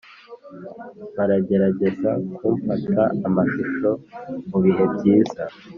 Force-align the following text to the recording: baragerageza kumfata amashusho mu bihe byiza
baragerageza 1.15 2.11
kumfata 2.35 3.01
amashusho 3.27 3.89
mu 4.49 4.57
bihe 4.63 4.83
byiza 4.93 5.43